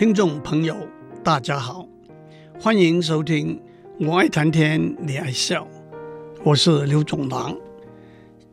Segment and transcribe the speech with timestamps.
[0.00, 0.88] 听众朋友，
[1.22, 1.86] 大家好，
[2.58, 3.60] 欢迎收听
[4.06, 5.62] 《我爱谈天，你爱笑》，
[6.42, 7.54] 我是刘总郎。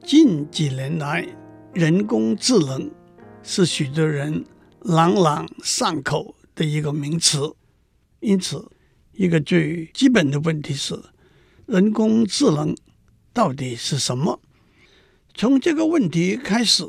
[0.04, 1.25] 近几年来，
[1.73, 2.91] 人工智能
[3.44, 4.44] 是许多人
[4.81, 7.55] 朗朗上口的一个名词，
[8.19, 8.69] 因此，
[9.14, 11.00] 一个最基本的问题是：
[11.65, 12.76] 人工智能
[13.32, 14.41] 到底是什么？
[15.33, 16.84] 从这个问题开始，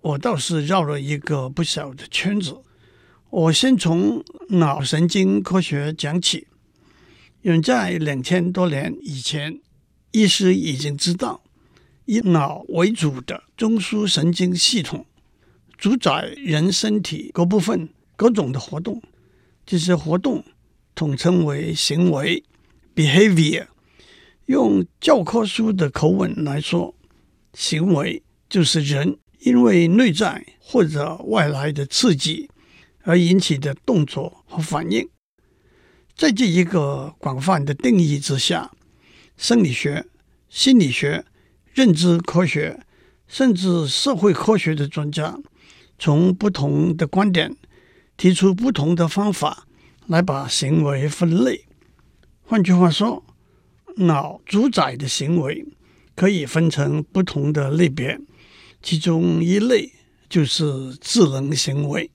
[0.00, 2.60] 我倒是绕了一个不小的圈子。
[3.34, 6.46] 我先从脑神经科学讲起。
[7.42, 9.60] 远在两千多年以前，
[10.12, 11.42] 医师已经知道，
[12.04, 15.04] 以脑为主的中枢神经系统
[15.76, 19.02] 主宰人身体各部分各种的活动。
[19.66, 20.44] 这些活动
[20.94, 22.44] 统称为行为
[22.94, 23.66] （behavior）。
[24.46, 26.94] 用教科书的口吻来说，
[27.52, 32.48] 行为就是人因为内在或者外来的刺激。
[33.04, 35.08] 而引起的动作和反应，
[36.16, 38.72] 在这一个广泛的定义之下，
[39.36, 40.06] 生理学、
[40.48, 41.24] 心理学、
[41.72, 42.80] 认知科学，
[43.28, 45.38] 甚至社会科学的专家，
[45.98, 47.56] 从不同的观点
[48.16, 49.66] 提出不同的方法
[50.06, 51.66] 来把行为分类。
[52.42, 53.22] 换句话说，
[53.96, 55.66] 脑主宰的行为
[56.14, 58.18] 可以分成不同的类别，
[58.82, 59.92] 其中一类
[60.28, 62.10] 就是智能行为。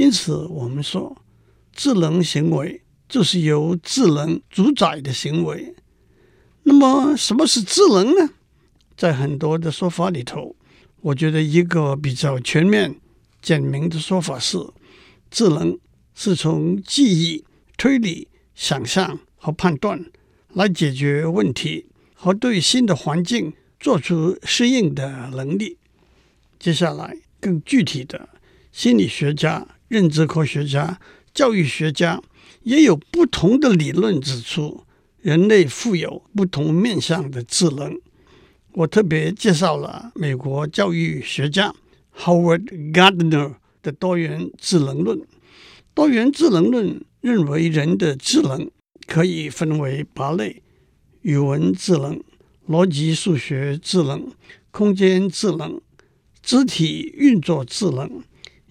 [0.00, 1.14] 因此，我们说，
[1.74, 5.74] 智能行为就是由智能主宰的行为。
[6.62, 8.30] 那么，什么是智能呢？
[8.96, 10.56] 在很多的说法里头，
[11.02, 12.98] 我觉得一个比较全面、
[13.42, 14.56] 简明的说法是：
[15.30, 15.78] 智能
[16.14, 17.44] 是从记忆、
[17.76, 20.06] 推理、想象和判断
[20.54, 21.84] 来解决问题
[22.14, 25.76] 和对新的环境做出适应的能力。
[26.58, 28.30] 接下来，更具体的，
[28.72, 29.66] 心理学家。
[29.90, 31.00] 认知科学家、
[31.34, 32.22] 教育学家
[32.62, 34.84] 也有不同的理论指出，
[35.20, 37.98] 人类富有不同面向的智能。
[38.74, 41.74] 我特别介绍了美国教育学家
[42.16, 45.20] Howard Gardner 的多元智能论。
[45.92, 48.70] 多元智能论认为，人的智能
[49.08, 50.62] 可以分为八类：
[51.22, 52.22] 语文智能、
[52.68, 54.32] 逻辑数学智能、
[54.70, 55.80] 空间智能、
[56.40, 58.22] 肢体运作智能。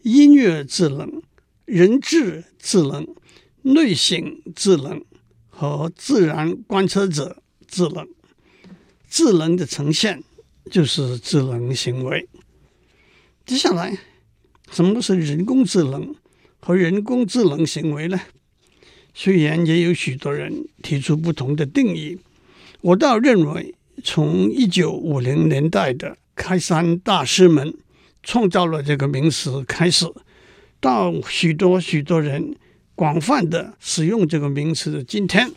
[0.03, 1.21] 音乐智能、
[1.65, 3.07] 人智智能、
[3.61, 5.03] 类型智能
[5.49, 8.07] 和自然观测者智能。
[9.09, 10.23] 智能的呈现
[10.69, 12.27] 就是智能行为。
[13.45, 13.97] 接下来，
[14.71, 16.15] 什么是人工智能
[16.59, 18.19] 和人工智能行为呢？
[19.13, 22.19] 虽然也有许多人提出不同的定义，
[22.81, 23.73] 我倒认为，
[24.03, 27.73] 从一九五零年代的开山大师们。
[28.23, 30.05] 创造了这个名词开始，
[30.79, 32.55] 到许多许多人
[32.95, 35.51] 广泛的使用这个名词的今天，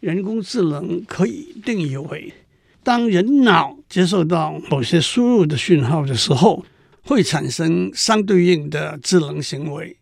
[0.00, 2.32] 人工智能可以定义为：
[2.82, 6.64] 当人脑接受到某些输入的讯号的时候，
[7.04, 9.96] 会产生相对应的智能行为。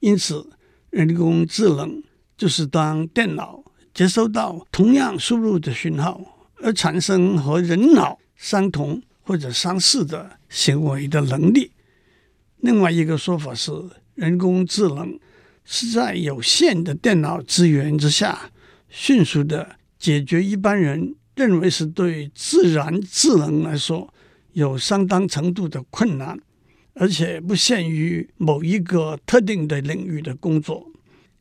[0.00, 0.46] 因此，
[0.90, 2.02] 人工智能
[2.36, 3.64] 就是当电脑
[3.94, 6.20] 接收到同样输入的讯号，
[6.62, 9.02] 而产生和人脑相同。
[9.24, 11.72] 或者相似的行为的能力。
[12.58, 13.72] 另外一个说法是，
[14.14, 15.18] 人工智能
[15.64, 18.50] 是在有限的电脑资源之下，
[18.88, 24.12] 迅速的解决一般人认为是对自然智能来说
[24.52, 26.38] 有相当程度的困难，
[26.94, 30.90] 而且不限于某一个特定的领域的工作，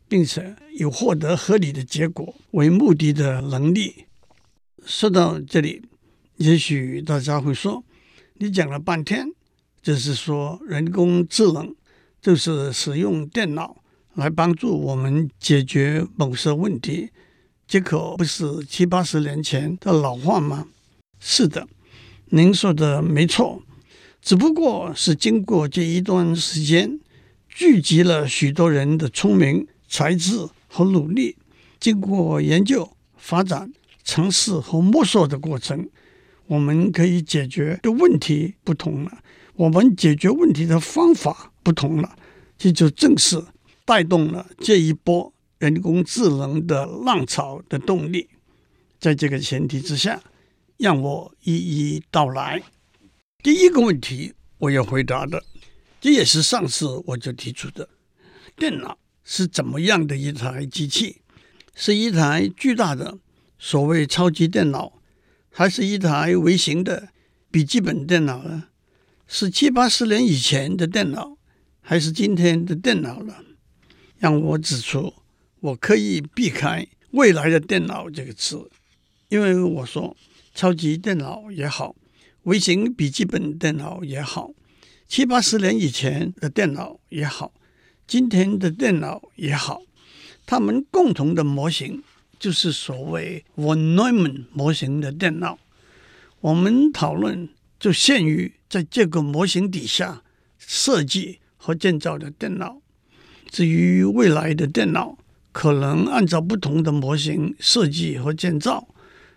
[0.08, 4.06] 并且有获得合理的结果为目的的能力。
[4.86, 5.84] 说到这里。
[6.38, 7.84] 也许大家会说，
[8.36, 9.28] 你讲了半天，
[9.82, 11.76] 就是说人工智能
[12.22, 13.78] 就是使用电脑
[14.16, 17.10] 来帮助我们解决某些问题，
[17.68, 20.68] 这可不是七八十年前的老话吗？
[21.20, 21.68] 是的，
[22.26, 23.62] 您说的没错，
[24.22, 27.00] 只不过是经过这一段时间，
[27.48, 31.38] 聚集了许多人的聪明才智和努力，
[31.80, 33.72] 经过研究、发展、
[34.04, 35.88] 尝试和摸索的过程。
[36.48, 39.20] 我们可以解决的问题不同了，
[39.56, 42.18] 我们解决问题的方法不同了，
[42.58, 43.44] 这就正是
[43.86, 48.30] 带动了这一波人工智能的浪潮的动力。
[49.00, 50.22] 在这个前提之下，
[50.78, 52.62] 让我一一道来。
[53.42, 55.44] 第一个问题，我要回答的，
[56.00, 57.90] 这也是上次我就提出的：
[58.56, 61.22] 电脑是怎么样的一台机器？
[61.76, 63.18] 是一台巨大的
[63.58, 64.94] 所谓超级电脑？
[65.56, 67.10] 还是一台微型的
[67.52, 68.70] 笔记本电脑呢？
[69.28, 71.38] 是七八十年以前的电脑，
[71.80, 73.44] 还是今天的电脑了？
[74.18, 75.14] 让我指出，
[75.60, 78.68] 我刻意避开“未来的电脑”这个词，
[79.30, 80.18] 因为我说
[80.56, 81.96] 超级电脑也好，
[82.46, 84.54] 微型笔记本电脑也好，
[85.08, 87.54] 七八十年以前的电脑也好，
[88.08, 89.84] 今天的电脑也好，
[90.48, 92.02] 它们共同的模型
[92.44, 95.58] 就是所谓 von Neumann 模型的电脑。
[96.42, 97.48] 我们讨论
[97.80, 100.24] 就限于在这个模型底下
[100.58, 102.82] 设计和建造的电脑。
[103.50, 105.18] 至于未来的电脑，
[105.54, 108.90] 可能按照不同的模型设计和建造。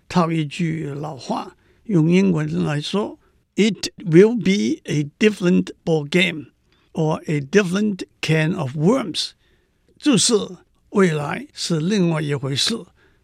[0.09, 3.21] 套一句老话，用英文来说
[3.55, 6.47] ，It will be a different ball game
[6.93, 9.31] or a different can of worms，
[9.97, 10.35] 就是
[10.89, 12.75] 未来是另外一回事，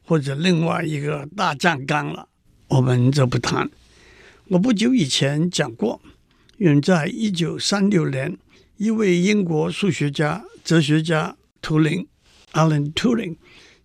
[0.04, 2.28] 或者另外一个大酱缸了。
[2.68, 3.70] 我们就不谈。
[4.48, 6.00] 我不久以前讲过，
[6.58, 8.36] 远在一九三六年，
[8.76, 12.06] 一位英国数学家、哲学家图灵
[12.52, 13.36] （Alan Turing）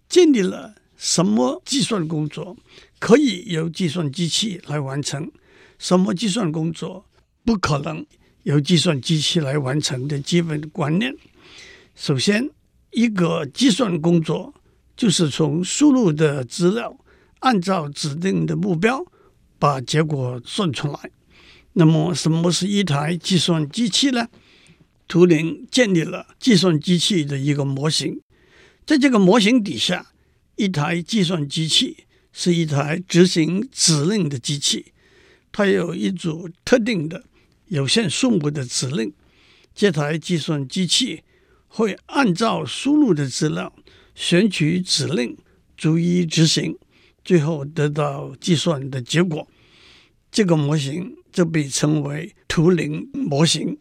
[0.09, 2.57] 建立了什么计算工作
[2.99, 5.31] 可以由计算机器来完成，
[5.77, 7.05] 什么计算工作
[7.45, 8.05] 不可能
[8.43, 11.15] 由计算机器来完成的基本观念。
[11.95, 12.49] 首先，
[12.91, 14.53] 一个计算工作
[14.97, 16.97] 就是从输入的资料，
[17.39, 19.05] 按照指定的目标
[19.59, 21.11] 把结果算出来。
[21.73, 24.27] 那么，什么是一台计算机器呢？
[25.07, 28.19] 图灵建立了计算机器的一个模型，
[28.85, 30.07] 在这个模型底下，
[30.55, 34.91] 一台计算机器是一台执行指令的机器，
[35.51, 37.23] 它有一组特定的
[37.67, 39.13] 有限数目的指令，
[39.73, 41.23] 这台计算机器
[41.67, 43.71] 会按照输入的资料
[44.17, 45.37] 选取指令，
[45.77, 46.75] 逐一执行，
[47.23, 49.47] 最后得到计算的结果。
[50.31, 53.77] 这个模型就被称为图灵模型。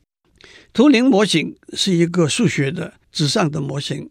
[0.75, 4.11] 图灵模型是一个数学的纸上的模型，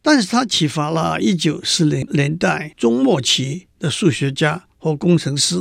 [0.00, 5.56] 但是它启发了一九四零年代中末期的数学家和工程师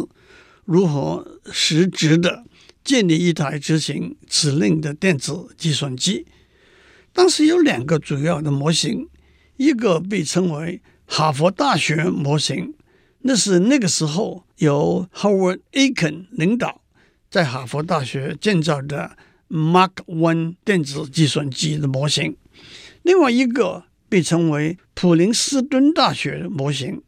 [0.63, 2.45] 如何实质的
[2.83, 6.27] 建立一台执行指令的电子计算机。
[7.11, 9.07] 当时有两个主要的模型，
[9.57, 12.73] 一个被称为哈佛大学模型，
[13.21, 16.81] 那是那个时候由 Howard Aiken 领导
[17.29, 19.17] 在哈佛大学建造的。
[19.49, 22.35] Mark One 电子计算机的模型，
[23.03, 27.01] 另外一个被称为普林斯顿大学模型，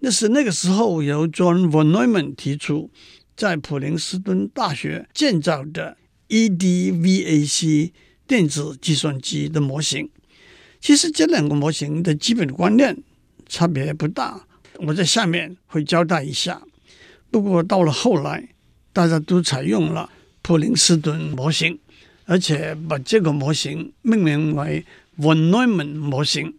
[0.00, 2.90] 那是那个时候由 John von Neumann 提出，
[3.36, 5.96] 在普林斯顿大学建造的
[6.28, 7.92] EDVAC
[8.26, 10.10] 电子计算机的模型。
[10.86, 12.96] 其实这两个模型的基本观念
[13.48, 16.62] 差别不大，我在下面会交代一下。
[17.28, 18.50] 不过到了后来，
[18.92, 20.08] 大家都采用了。
[20.42, 21.76] 普林斯顿模型，
[22.26, 24.86] 而且把这个模型命名为
[25.18, 26.54] von Neumann 模型。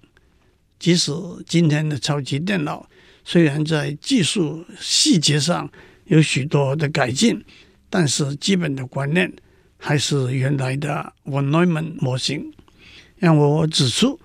[0.78, 1.10] 即使
[1.46, 2.90] 今天的超级电脑
[3.24, 5.72] 虽然在技术细节上
[6.08, 7.42] 有许多的改进，
[7.90, 9.32] 但是基本的观念
[9.78, 12.52] 还是原来的 von Neumann 模型。
[13.18, 14.20] 让我指出，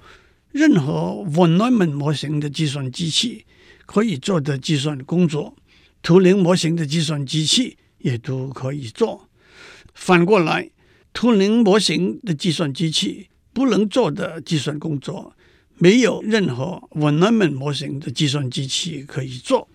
[0.51, 3.47] 任何 von Neumann 模型的计算机器
[3.87, 5.57] 可以做的计算工作，
[6.03, 9.29] 图灵模型的计算机器也都可以做。
[9.95, 10.71] 反过来，
[11.13, 15.35] 图灵模型的计算机器不能做的计算工作，
[15.79, 19.69] 没有任何 von Neumann 模型的计算机器可以做。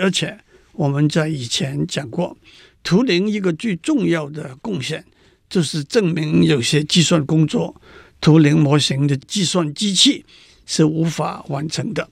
[0.00, 0.38] 而且
[0.72, 2.36] 我们在以前讲过，
[2.82, 5.04] 图灵一个最重要的贡献，
[5.48, 7.80] 就是证明有些计算工作，
[8.22, 10.24] 图灵模型的计算机器
[10.64, 12.08] 是无法完成的。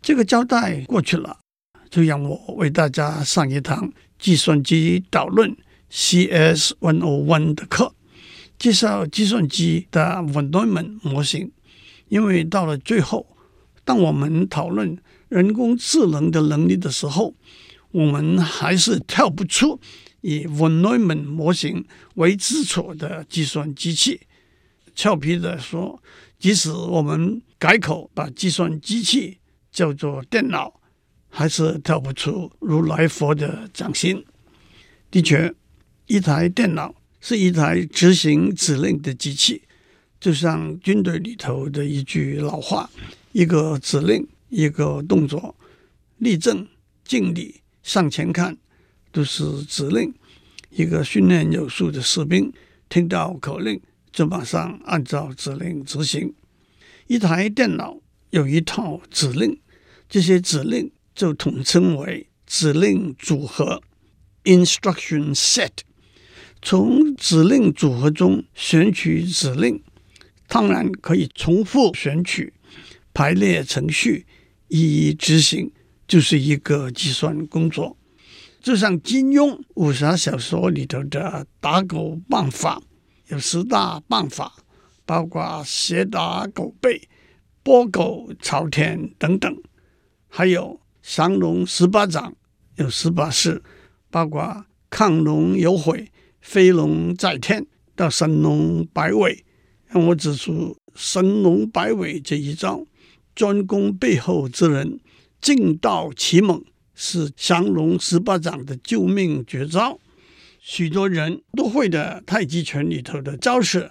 [0.00, 1.38] 这个交代过去了，
[1.90, 5.56] 就让我为大家上一堂计算机导论。
[5.90, 7.94] CS 101的课
[8.58, 11.50] 介绍计算机的 von Neumann 模型，
[12.08, 13.26] 因为到了最后，
[13.86, 14.98] 当我们讨论
[15.30, 17.34] 人工智能的能力的时候，
[17.90, 19.80] 我们还是跳不出
[20.20, 24.20] 以 von Neumann 模型为基础的计算机器。
[24.98, 26.02] 俏皮地说，
[26.40, 29.38] 即使我们改口把计算机器
[29.70, 30.80] 叫做电脑，
[31.28, 34.24] 还是跳不出如来佛的掌心。
[35.08, 35.54] 的确。
[36.08, 39.62] 一台电脑是一台执行指令的机器，
[40.18, 42.88] 就像军队里头的一句老话
[43.32, 45.54] ：“一个指令，一个动作，
[46.16, 46.66] 立正、
[47.04, 48.56] 敬礼、向前看，
[49.12, 50.14] 都是指令。”
[50.72, 52.50] 一个训练有素的士兵
[52.88, 53.78] 听到口令，
[54.12, 56.34] 就马上按照指令执行。
[57.06, 57.98] 一台电脑
[58.30, 59.60] 有一套指令，
[60.08, 63.82] 这些指令就统称为指令组合
[64.44, 65.70] （instruction set）。
[66.60, 69.82] 从指令组合中选取指令，
[70.48, 72.52] 当然可以重复选取、
[73.14, 74.26] 排列程序，
[74.66, 75.70] 一一执行，
[76.08, 77.96] 就是一个计算工作。
[78.60, 82.82] 就像金庸武侠小说里头的打狗棒法，
[83.28, 84.54] 有十大办法，
[85.06, 87.08] 包括斜打狗背、
[87.62, 89.62] 拨狗朝天等等，
[90.28, 92.34] 还有降龙十八掌，
[92.76, 93.62] 有十八式，
[94.10, 99.44] 包括亢龙有悔、飞龙在天到神龙摆尾。
[99.86, 102.84] 让我指出神龙摆尾这一招，
[103.34, 105.00] 专攻背后之人，
[105.40, 106.62] 劲道奇猛。
[107.00, 110.00] 是降龙十八掌的救命绝招，
[110.70, 113.90] 许多人都会的太极拳里头的招式，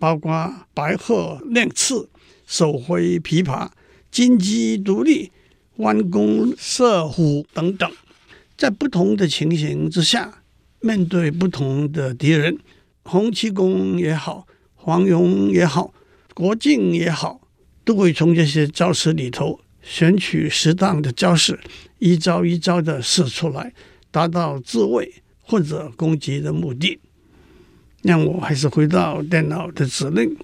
[0.00, 2.08] 包括白鹤亮翅、
[2.44, 3.68] 手挥琵琶、
[4.10, 5.30] 金鸡独立、
[5.76, 7.88] 弯弓射虎等等。
[8.56, 10.42] 在不同的情形之下，
[10.80, 12.58] 面对不同的敌人，
[13.04, 14.44] 洪七公也好，
[14.74, 15.94] 黄蓉也好，
[16.34, 17.40] 郭靖也好，
[17.84, 19.60] 都会从这些招式里头。
[19.80, 21.60] 选取适当的招式，
[22.00, 23.72] 一招一招的试出来，
[24.10, 27.00] 达到自卫或者攻击的目的。
[28.02, 30.36] 让我还是回到电脑的指令。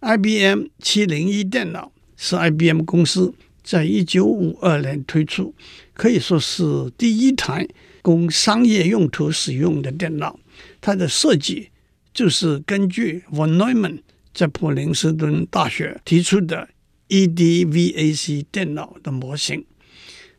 [0.00, 5.54] IBM 七零一电脑是 IBM 公司在一九五二年推出，
[5.94, 6.62] 可以说是
[6.96, 7.66] 第一台
[8.02, 10.38] 供商业用途使用的电脑。
[10.80, 11.70] 它的设计
[12.14, 14.00] 就是根据 von Neumann
[14.34, 16.68] 在普林斯顿大学提出的。
[17.08, 19.66] EDVAC 电脑的模型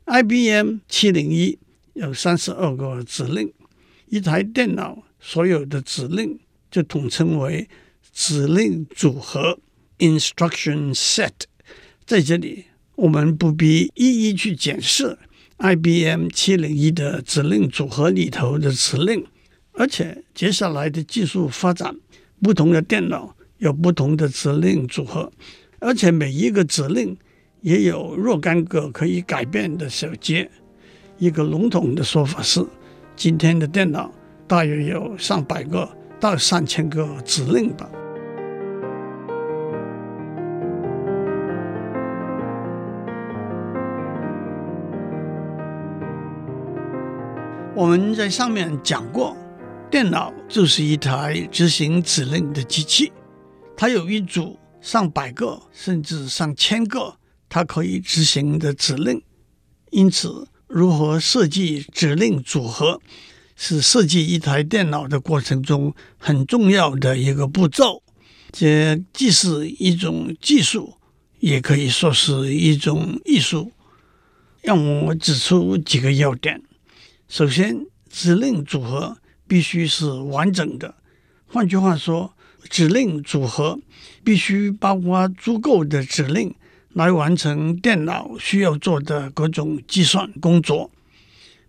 [0.06, 1.60] ，IBM 七零一
[1.94, 3.54] 有三十二个指令，
[4.14, 6.38] 一台电脑所有的指令
[6.70, 7.68] 就统称为
[8.14, 9.58] 指令组合
[9.98, 11.32] （Instruction Set）。
[12.06, 15.18] 在这里，我们不必一一去检视
[15.58, 19.26] IBM 七零一的指令组合里头的指令，
[19.72, 21.96] 而且接下来的技术发展，
[22.40, 25.32] 不同的电脑有不同的指令组合。
[25.80, 27.18] 而且每一个指令
[27.62, 30.52] 也有若干个可以改变的小节。
[31.18, 32.64] 一个笼统的说法是，
[33.16, 34.12] 今天的电脑
[34.48, 35.90] 大约有上百个
[36.20, 37.90] 到上千个指令吧。
[47.76, 49.36] 我们在上面讲过，
[49.90, 53.12] 电脑就是一台执行指令的机器，
[53.76, 54.58] 它有一组。
[54.82, 57.16] 上百个甚至上千个，
[57.48, 59.24] 它可以执行的指令。
[59.92, 63.00] 因此，如何设计指令组合，
[63.56, 68.02] 是设计一台电脑的过程中很重要的一个步骤。
[68.52, 70.96] 这既是一种技术，
[71.40, 73.72] 也可以说是一种艺术。
[74.64, 76.60] 让我指出几个要点：
[77.28, 80.96] 首先，指令组合必须是完整的。
[81.46, 82.34] 换句话说，
[82.68, 83.80] 指令组合
[84.24, 86.56] 必须包括足够的指令
[86.94, 90.92] 来完成电脑需要做的各种计算工作。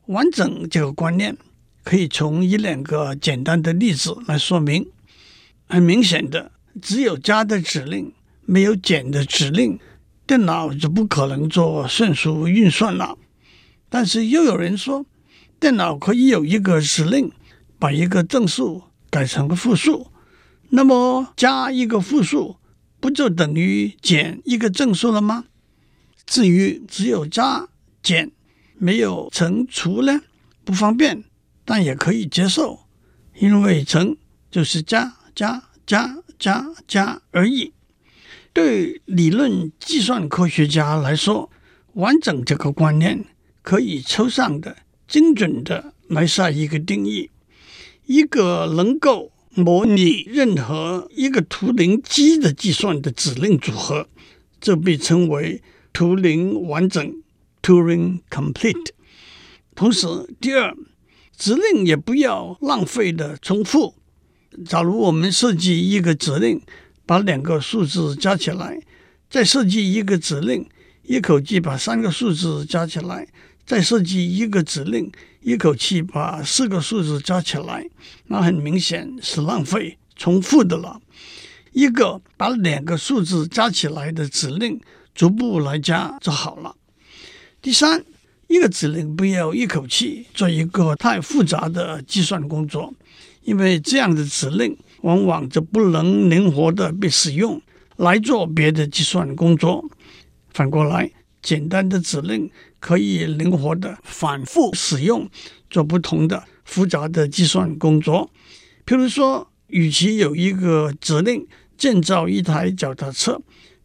[0.06, 1.36] 完整这个观念
[1.82, 4.86] 可以从一两个简单的例子来说明。
[5.66, 6.52] 很明显的，
[6.82, 8.12] 只有加的指令，
[8.44, 9.78] 没有减的指令，
[10.26, 13.16] 电脑就不可能做算术运算了。
[13.88, 15.06] 但是又有人说，
[15.58, 17.32] 电脑可以有一个指令，
[17.78, 20.08] 把一个正数改成个负数。
[20.68, 22.56] 那么加一个负数，
[23.04, 25.44] 不就等于减一个正数了吗？
[26.24, 27.68] 至于只有加
[28.02, 28.32] 减，
[28.78, 30.22] 没有乘除呢，
[30.64, 31.22] 不方便，
[31.66, 32.86] 但也可以接受，
[33.36, 34.16] 因为乘
[34.50, 37.74] 就是加加加加加而已。
[38.54, 41.50] 对理论计算科学家来说，
[41.92, 43.22] 完整这个观念
[43.60, 47.30] 可以抽象的、精准的来下一个定义，
[48.06, 49.33] 一个能够。
[49.54, 54.08] 模拟任何一个图灵机的计算的指令组合，
[54.60, 57.22] 这被称为图灵完整
[57.62, 58.88] （Turing Complete）。
[59.74, 60.06] 同时，
[60.40, 60.74] 第二，
[61.36, 63.94] 指令也不要浪费的重复。
[64.66, 66.60] 假如我们设计一个指令，
[67.06, 68.80] 把两个数字加起来，
[69.28, 70.68] 再设计一个指令，
[71.02, 73.28] 一口气把三个数字加起来，
[73.66, 75.10] 再设计一个指令。
[75.44, 77.86] 一口气把四个数字加起来，
[78.28, 80.98] 那很明显是浪费、重复的了。
[81.72, 84.80] 一个把两个数字加起来的指令，
[85.14, 86.74] 逐步来加就好了。
[87.60, 88.02] 第三，
[88.46, 92.94] 一个指令不要一口气做一个太复杂的计算工作，
[93.42, 97.60] 因为这样的指令往往就不能灵活的被使用
[97.96, 99.84] 来做别的计算工作。
[100.54, 101.10] 反过来，
[101.44, 105.28] 简单的指令可以灵活地反复使用，
[105.68, 108.30] 做不同的复杂的计算工作。
[108.86, 111.46] 譬如说，与其有一个指令
[111.76, 113.40] 建造一台脚踏车，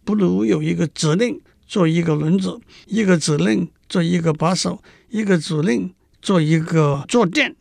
[0.05, 7.53] 不如有一个指令做一个轮子，一个指令做一个把手，一个指令做一个坐垫。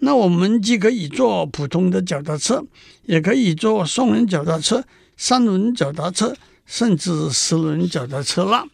[0.00, 2.62] 那我们既可以做普通的脚踏车，
[3.06, 4.84] 也可以做双轮脚踏车、
[5.16, 6.36] 三轮脚踏车，
[6.66, 8.66] 甚至四轮脚踏车啦。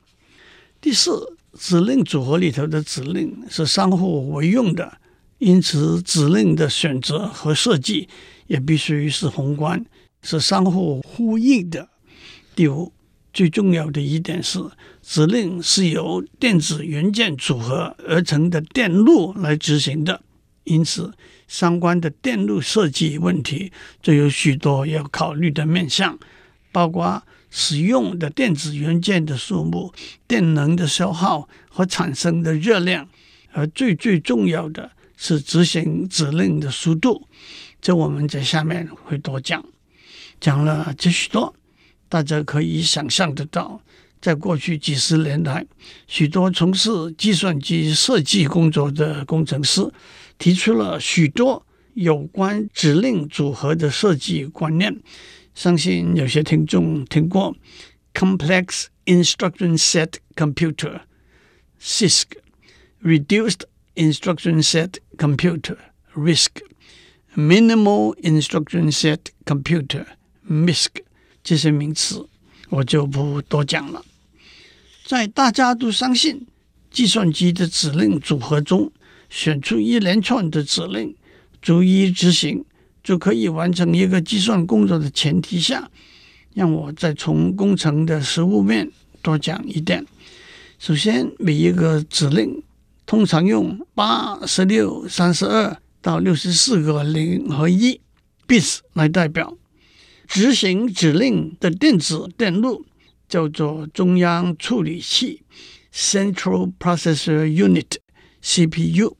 [0.81, 4.99] 第四，指令组合里头的指令是相互为用的，
[5.39, 8.09] 因此指令的选择和设计
[8.47, 9.85] 也必须是宏观，
[10.23, 11.89] 是相互呼应的。
[12.55, 12.93] 第五，
[13.33, 14.61] 最重要的一点是，
[15.03, 20.23] 指令是由电子元件组合而成的电路来执行的。
[20.63, 21.13] 因此，
[21.49, 26.19] 相关的电路设计问题就有许多要考虑的面向，
[26.71, 29.93] 包括使用的电子元件的数目、
[30.27, 33.09] 电能的消耗和产生的热量，
[33.53, 37.27] 而最最重要的是执行指令的速度。
[37.81, 39.65] 这我们在下面会多讲。
[40.41, 41.55] 讲了这许多，
[42.09, 43.81] 大家可以想象得到。
[44.21, 45.65] 在过去几十年来，
[46.09, 49.89] 许多从事计算机设计工作的工程师
[50.39, 51.65] 提出了许多
[51.95, 55.01] 有关指令组合的设计观念。
[55.59, 57.53] 相信有些听众听过
[58.15, 61.01] Complex Instruction Set Computer
[61.83, 62.27] (CISC),
[63.03, 63.63] Reduced
[63.97, 65.77] Instruction Set Computer
[66.15, 66.47] (RISC),
[67.35, 70.07] Minimal Instruction Set Computer
[70.49, 70.91] (MISC)
[71.43, 72.29] 这些名词。
[72.69, 74.05] 我就不多讲了。
[75.05, 76.47] 在大家都相信
[76.89, 78.93] 计算机的指令组合中，
[79.29, 81.17] 选出一连串的指令，
[81.61, 82.65] 逐一执行，
[83.09, 85.91] 就可以完成一个计算工作的前提下，
[86.53, 88.91] 让我再从工程的实物面
[89.23, 90.05] 多讲一点。
[90.79, 92.63] 首先，每一个指令
[93.07, 97.99] 通常用八、十六、三十二到六十四个零和一
[98.47, 99.57] bits 来代表。
[100.27, 102.85] 执行指令的电子电路
[103.27, 105.41] 叫做中央处理器
[105.95, 109.17] （Central Processor Unit，CPU）。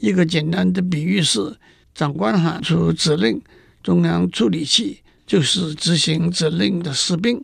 [0.00, 1.58] 一个简单的比喻是：
[1.98, 3.42] 长官喊出指令，
[3.82, 7.42] 中央处理器就是执行指令的士兵。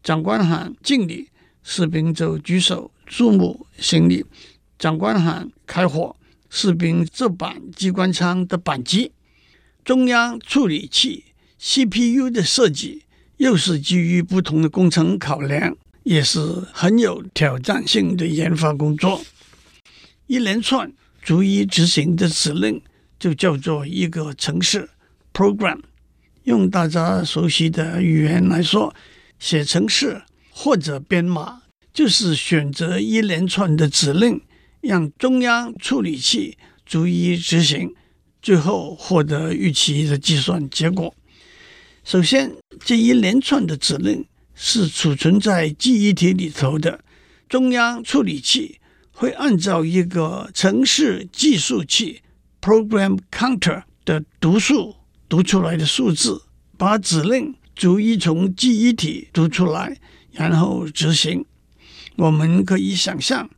[0.00, 1.28] 长官喊敬礼，
[1.64, 4.24] 士兵就举手注目行礼。
[4.78, 6.14] 长官喊开火，
[6.48, 9.10] 士兵这板机关枪的扳机。
[9.84, 11.24] 中央处理器。
[11.58, 13.02] CPU 的设计
[13.38, 16.40] 又是基于不同的工程考量，也是
[16.72, 19.20] 很有挑战性的研发工作。
[20.28, 22.80] 一连串逐一执行的指令
[23.20, 24.88] 就叫做一个程式
[25.32, 25.78] （program）。
[26.44, 28.92] 用大家熟悉的语言来说，
[29.38, 34.40] 写程式或者编码就是选择一连串的指令，
[34.80, 36.56] 让中央处理器
[36.86, 37.94] 逐一执行，
[38.40, 41.14] 最后获得预期的计算结果。
[42.02, 47.04] 首先，这一连串的指令是储存在记忆体里头的。
[47.48, 48.78] 中央处理器
[49.12, 52.22] 会按照一个程式计数器
[52.60, 54.96] （program counter） 的读数
[55.28, 56.42] 读出来的数字，
[56.76, 59.98] 把指令逐一从记忆体读出来，
[60.32, 61.44] 然后执行。
[62.16, 63.48] 我们可以想象，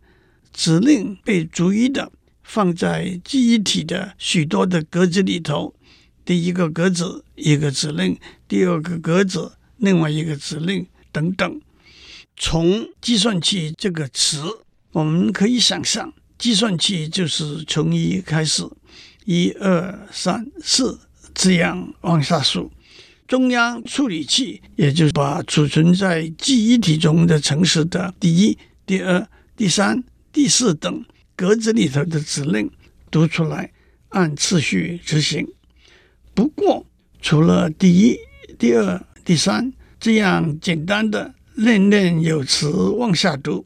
[0.53, 2.13] 指令被逐一的
[2.43, 5.75] 放在记忆体的许多的格子里头。
[6.25, 11.61] 第一个格子一个指令，第二个格子另外一个指令等等。
[12.37, 14.43] 从计算器这个词，
[14.93, 18.63] 我们可以想象，计算器就是从一开始，
[19.25, 20.99] 一二三四
[21.35, 22.71] 这样往下数。
[23.27, 31.05] 中央处理器也就是把储存在记忆体中的程式的第一、第二、第三、第四等
[31.35, 32.71] 格子里头的指令
[33.11, 33.73] 读出来，
[34.11, 35.49] 按次序执行。
[36.35, 36.85] 不过，
[37.23, 38.19] 除了第一、
[38.59, 43.65] 第二、第三这样简单的念念有词往下读，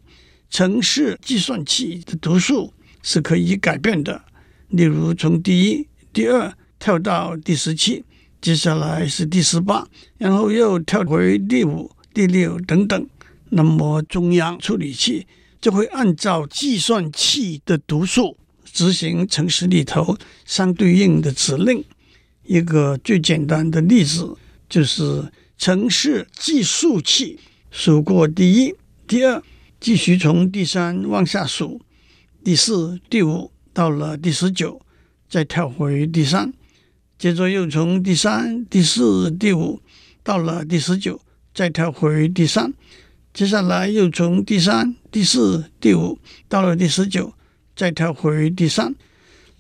[0.49, 4.23] 程式计算器的读数是可以改变的。
[4.69, 8.05] 例如，从第一、第二跳到第十七，
[8.41, 9.87] 接下来是第十八，
[10.19, 13.09] 然后又跳回第五、第六等等。
[13.51, 15.27] 那么，中央处理器
[15.61, 21.85] 就会按照计算器的读数执行程式里头相对应的指令。
[22.45, 24.37] 一个最简单的例子
[24.69, 27.39] 就是程式计数器
[27.71, 28.75] 数过第一、
[29.07, 29.43] 第二，
[29.81, 31.81] 继续从第三往下数，
[32.45, 34.81] 第四、第五到了第十九，
[35.29, 36.51] 再跳回第三，
[37.19, 39.83] 接着又从第三、第四、第五
[40.23, 41.21] 到了第十九，
[41.53, 42.73] 再跳回第三，
[43.35, 47.35] 接下来又从第三、第四、第五到了第十九，
[47.77, 48.95] 再跳回第三，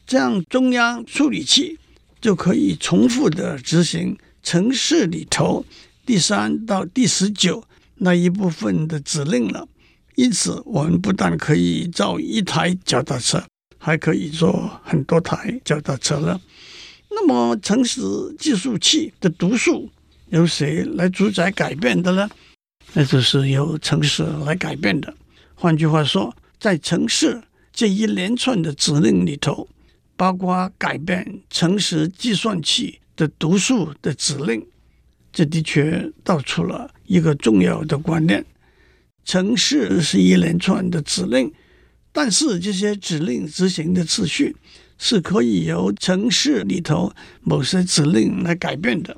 [0.07, 1.79] 这样中央处理器。
[2.19, 5.65] 就可以重复的执行程式里头
[6.07, 7.63] 第三到第十九
[7.97, 9.69] 那一部分的指令了。
[10.17, 13.45] 因此，我们不但可以造一台脚踏车，
[13.87, 16.40] 还可以做很多台脚踏车了。
[17.09, 18.03] 那么，城市
[18.37, 19.88] 计数器的读数
[20.31, 22.29] 由谁来主宰改变的呢？
[22.94, 25.14] 那就是由城市来改变的。
[25.55, 27.40] 换句话说，在城市
[27.72, 29.68] 这一连串的指令里头，
[30.16, 34.66] 包括改变城市计算器的读数的指令，
[35.33, 38.44] 这的确道出了一个重要的观念。
[39.25, 41.53] 城市是一连串的指令，
[42.17, 44.57] 但是这些指令执行的次序
[44.97, 49.15] 是可以由程式里头某些指令来改变的，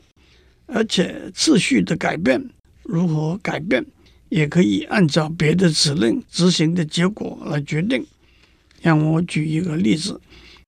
[0.66, 2.50] 而且次序的改变
[2.82, 3.86] 如何改变，
[4.30, 8.04] 也可以按照别的指令执行的结果来决定。
[8.82, 10.20] 让我举一个例子：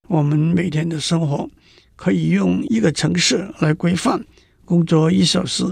[0.06, 1.50] 我们每天的生活
[1.96, 4.24] 可以用一个程式来规范，
[4.64, 5.64] 工作一小时，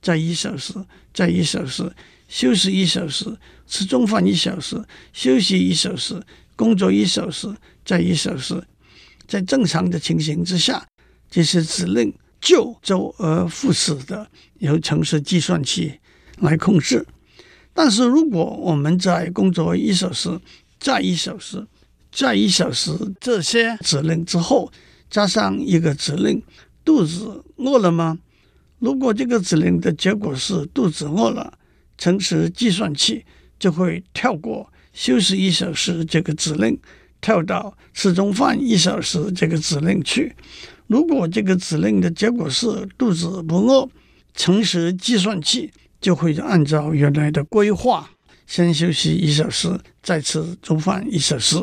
[0.00, 0.72] 再一小时，
[1.12, 1.92] 再一小时。
[2.28, 3.36] 休息一小时，
[3.66, 6.20] 吃中饭一小时，休息一小时，
[6.54, 8.62] 工作一小时，再一小时。
[9.26, 10.86] 在正常的情形之下，
[11.30, 15.98] 这些指令就周而复始的由程式计算器
[16.38, 17.04] 来控制。
[17.74, 20.40] 但是如果我们在工作一小时，
[20.78, 21.66] 再一小时，
[22.12, 24.72] 再一小时这些指令之后，
[25.10, 26.42] 加上一个指令
[26.84, 28.18] “肚子饿了吗？”
[28.78, 31.58] 如果这个指令的结果是“肚子饿了”，
[31.98, 33.24] 程式计算器
[33.58, 36.78] 就会跳过休息一小时这个指令，
[37.20, 40.34] 跳到吃中饭一小时这个指令去。
[40.86, 43.88] 如果这个指令的结果是肚子不饿，
[44.34, 48.10] 程式计算器就会按照原来的规划，
[48.46, 49.68] 先休息一小时，
[50.02, 51.56] 再吃中饭一小时。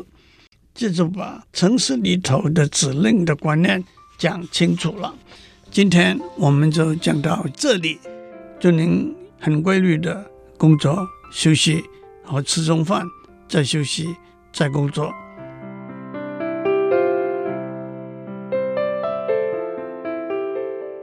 [0.75, 3.83] 这就把程式里头的指令的观念
[4.17, 5.15] 讲清楚了。
[5.71, 7.99] 今天我们就讲到这里，
[8.59, 9.22] 祝您。
[9.43, 10.25] 很规律的
[10.57, 11.83] 工作、休息，
[12.23, 13.03] 和吃中饭，
[13.49, 14.15] 再休息，
[14.53, 15.11] 再工作。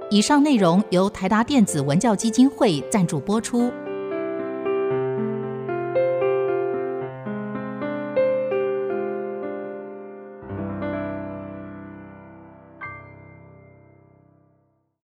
[0.08, 3.70] 以上内容由台达电子文教基金会赞助播出。